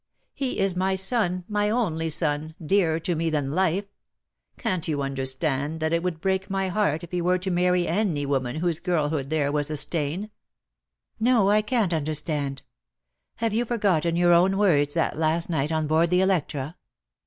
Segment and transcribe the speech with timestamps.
[0.33, 3.85] He is my son, my only son, dearer to me than life.
[4.57, 8.25] Can't you understand that it would break my heart if he were to marry any
[8.25, 10.29] woman upon whose girlhood there was a stain?" i ••■,■■■■,...•■;
[11.19, 12.63] "No, I can't understand.
[13.35, 16.77] Have you forgotten your own words that last night on board the Electra?